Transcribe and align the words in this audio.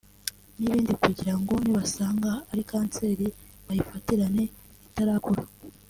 n’ibindi 0.57 0.93
kugirango 1.01 1.53
nibasanga 1.63 2.31
ari 2.51 2.63
kanseri 2.69 3.27
bayifatirane 3.65 4.43
itarakura 4.87 5.43